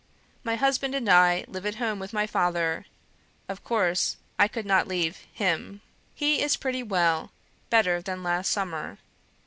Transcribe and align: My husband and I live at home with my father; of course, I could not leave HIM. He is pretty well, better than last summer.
My 0.43 0.55
husband 0.55 0.95
and 0.95 1.07
I 1.07 1.45
live 1.47 1.63
at 1.63 1.75
home 1.75 1.99
with 1.99 2.11
my 2.11 2.25
father; 2.25 2.87
of 3.47 3.63
course, 3.63 4.17
I 4.39 4.47
could 4.47 4.65
not 4.65 4.87
leave 4.87 5.27
HIM. 5.33 5.81
He 6.15 6.41
is 6.41 6.57
pretty 6.57 6.81
well, 6.81 7.31
better 7.69 8.01
than 8.01 8.23
last 8.23 8.49
summer. 8.49 8.97